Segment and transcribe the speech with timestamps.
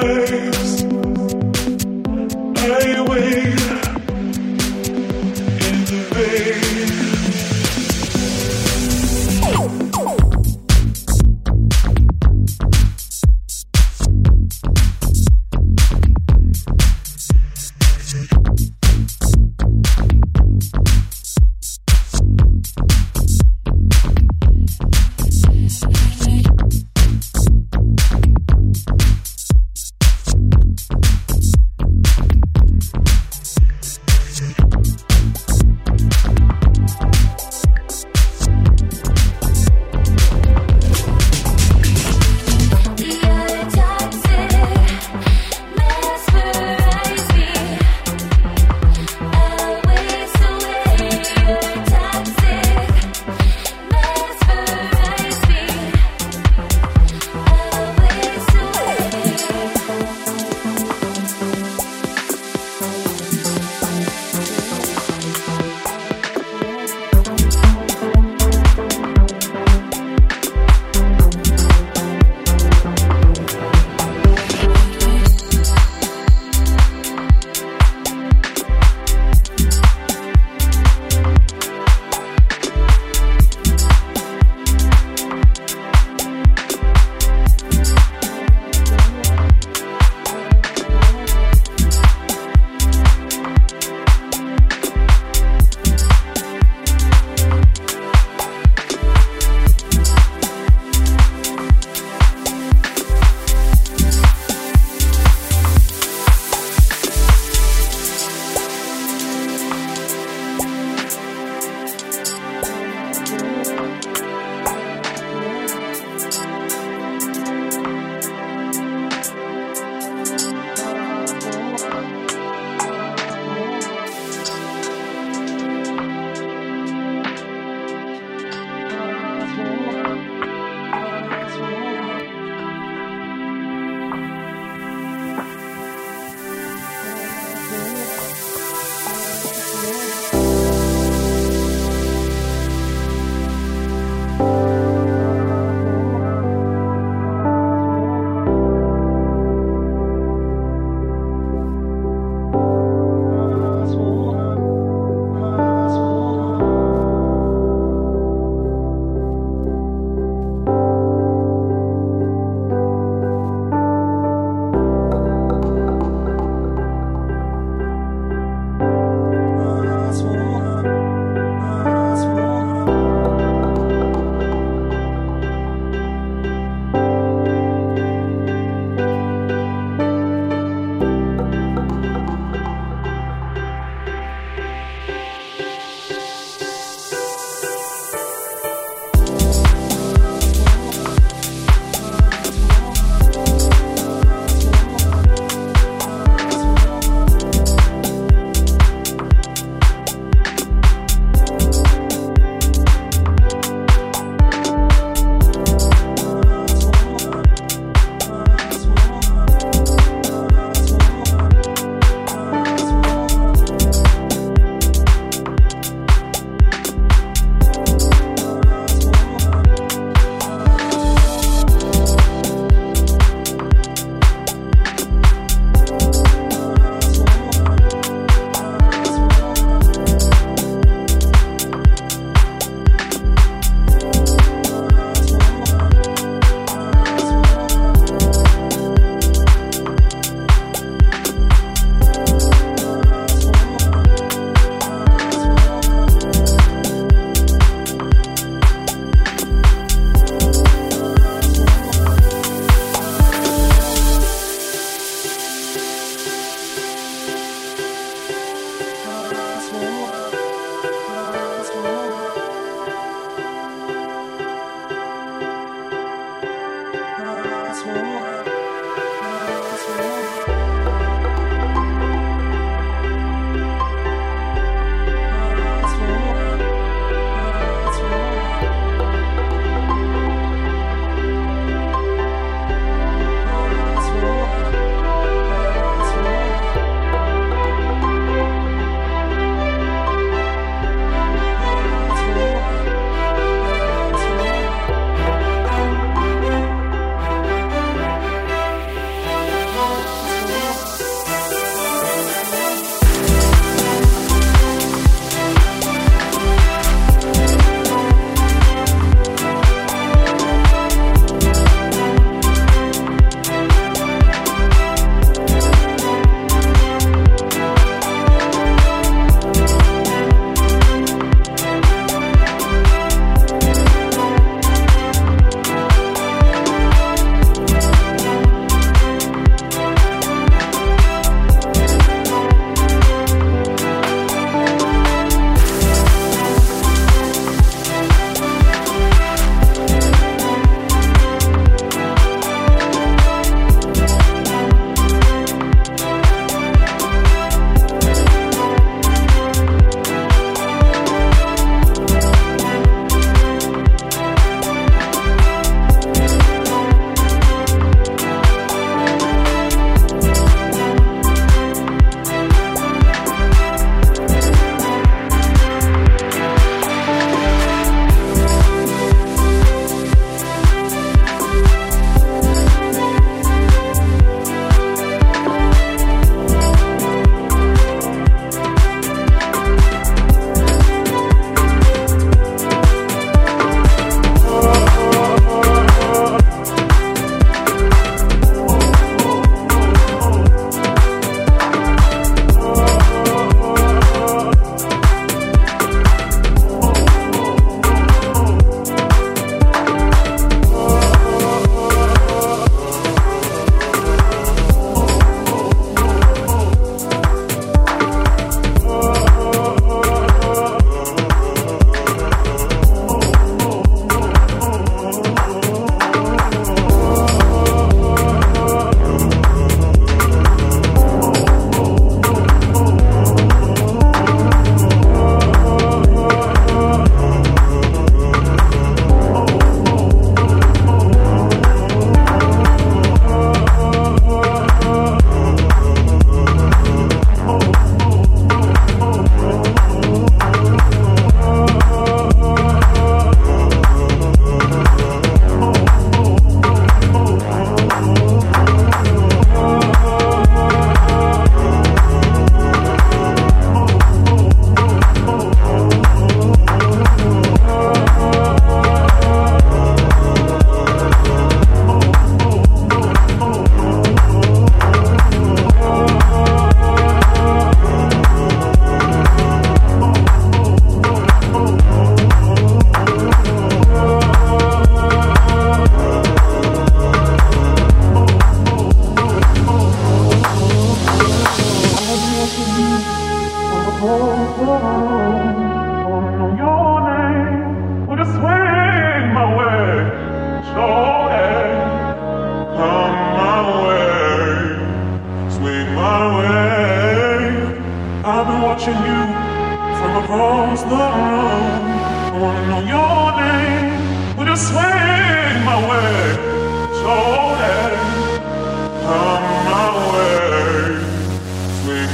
[0.00, 0.21] Hey.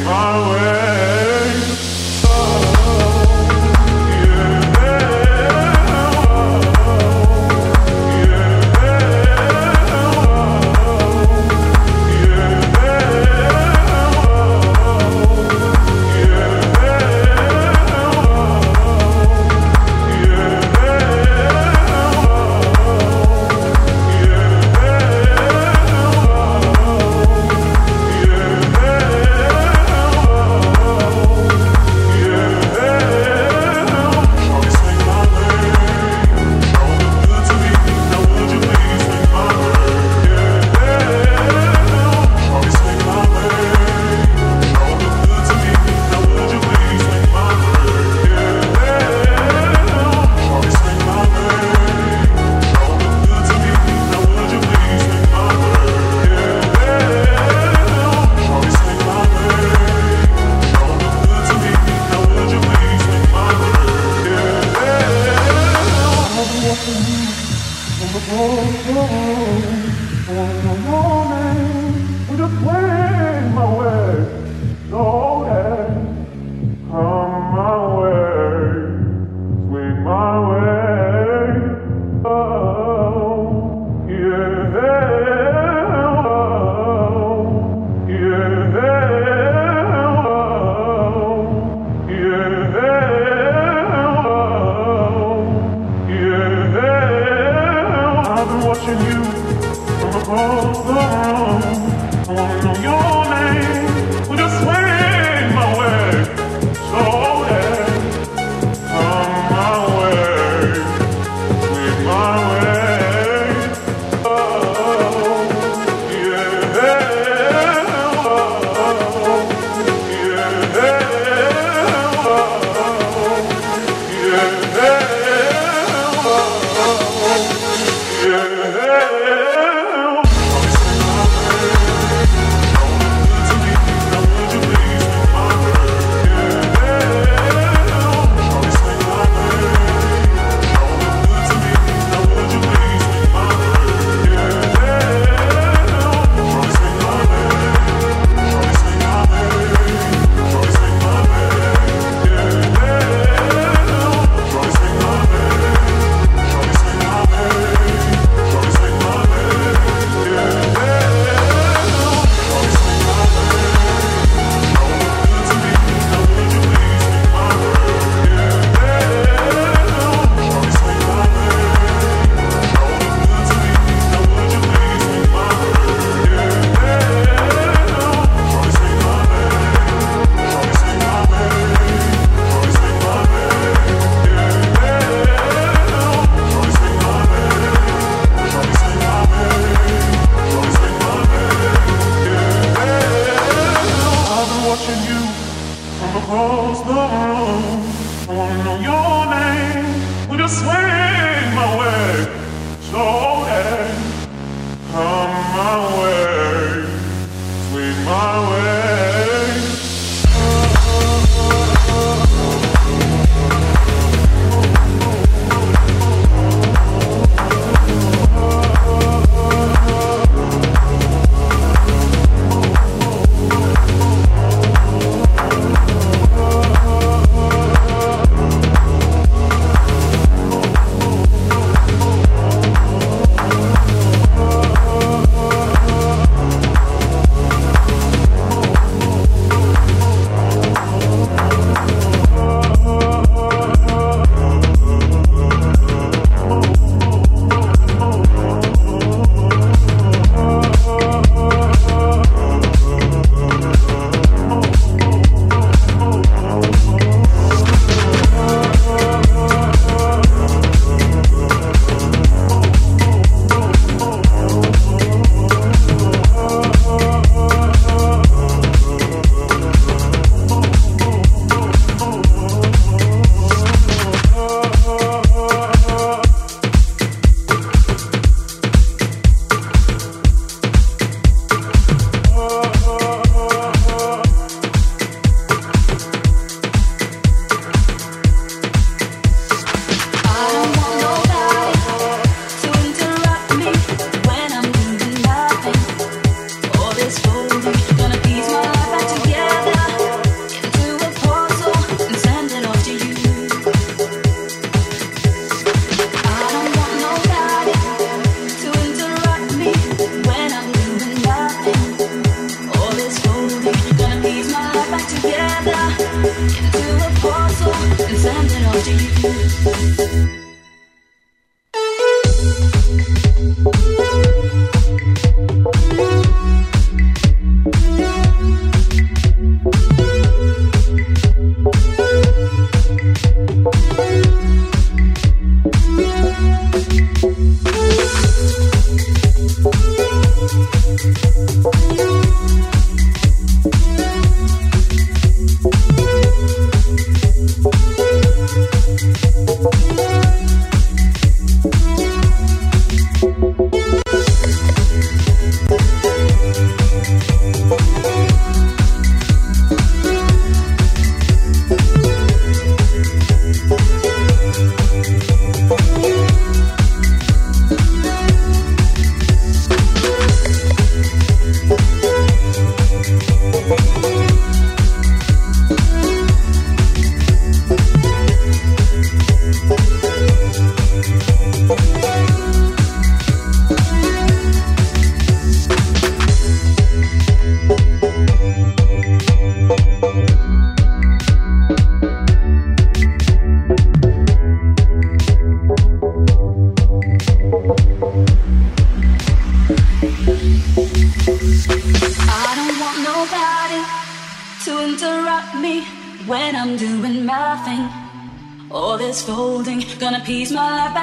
[0.09, 0.67] far away.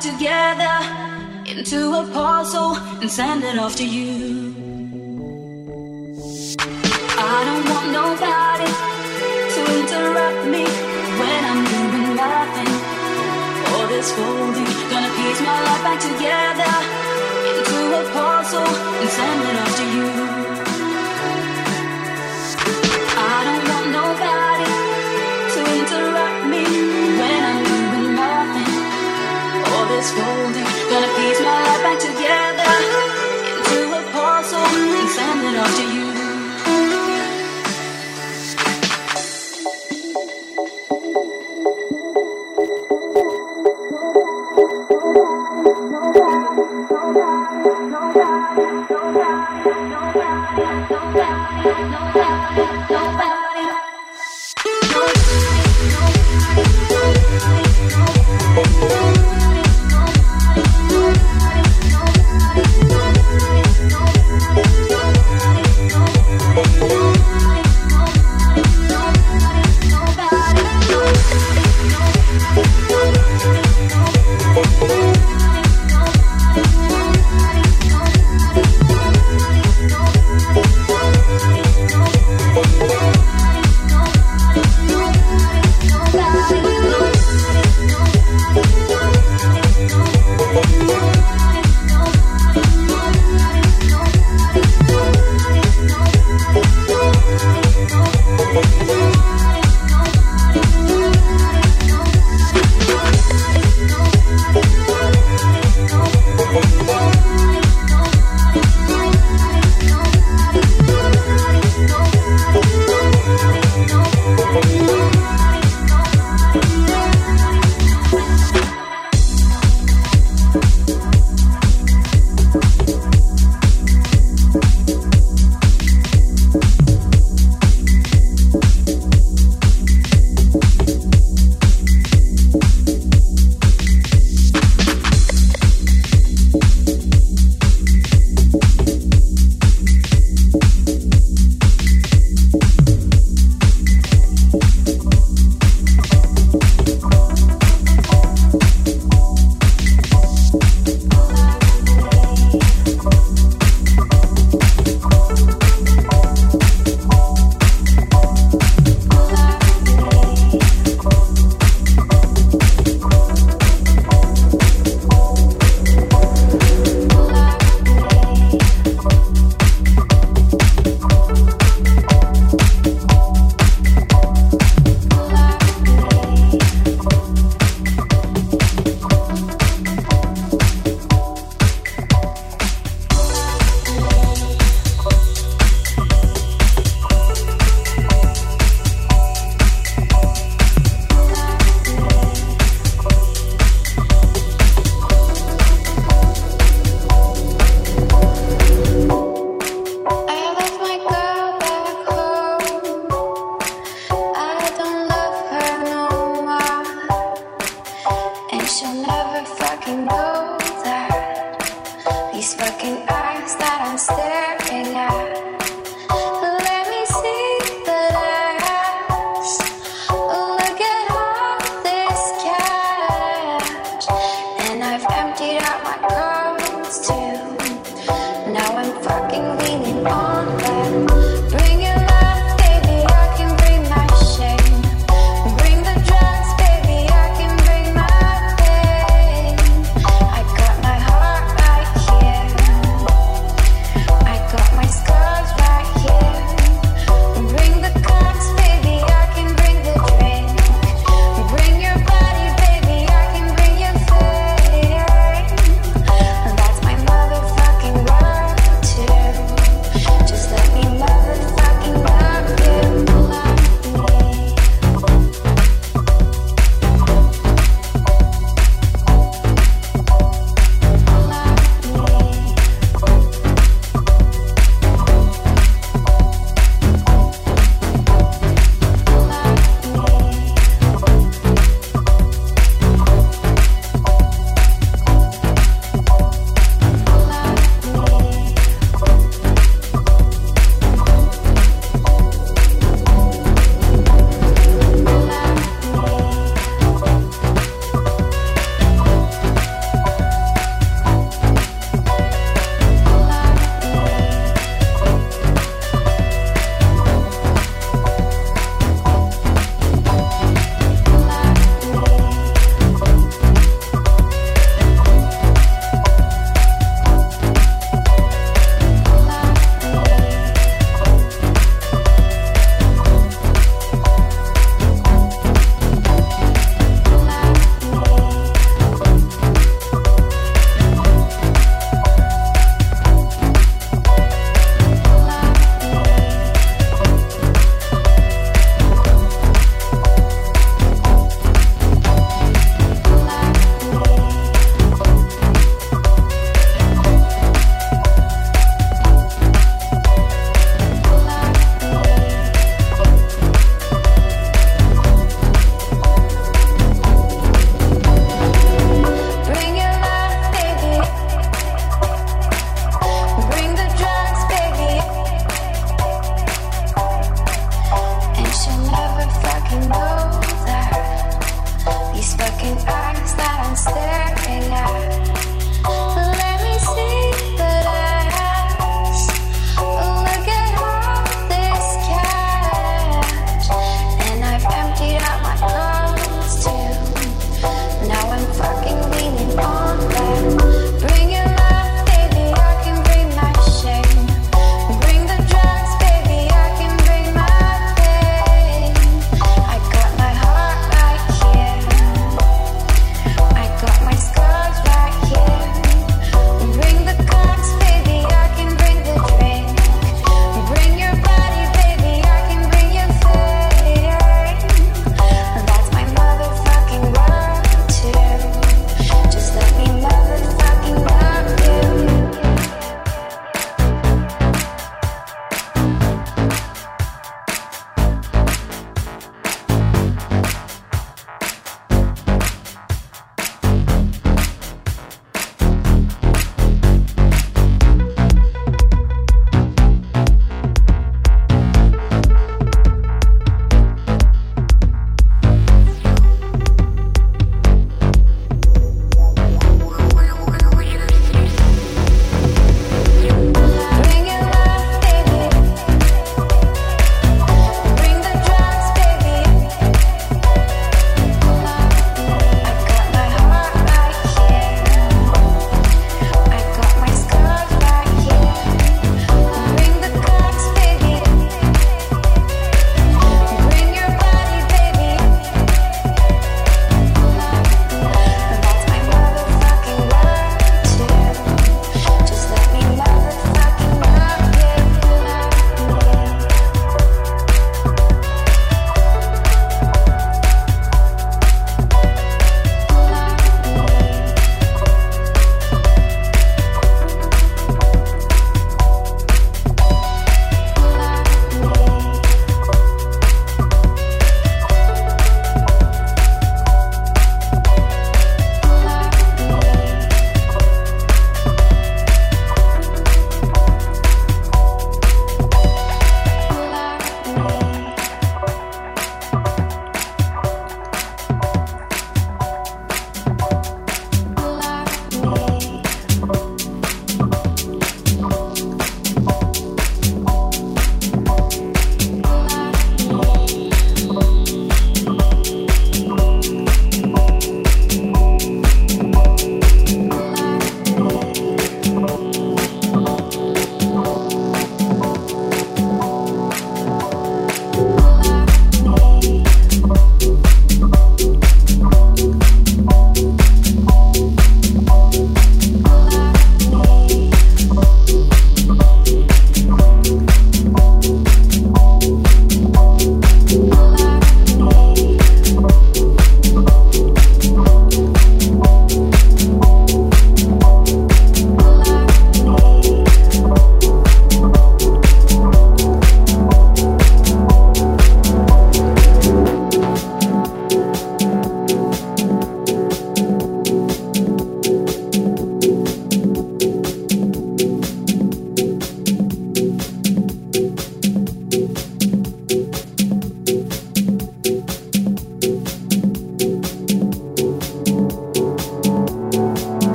[0.00, 0.76] together
[1.46, 4.37] into a parcel and send it off to you.